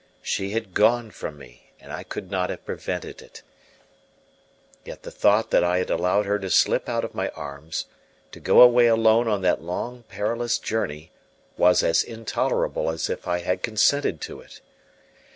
[0.23, 3.43] She had gone from me, and I could not have prevented it;
[4.83, 7.85] yet the thought that I had allowed her to slip out of my arms,
[8.31, 11.11] to go away alone on that long, perilous journey,
[11.55, 14.59] was as intolerable as if I had consented to it.